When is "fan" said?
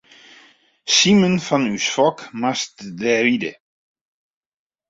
1.47-1.63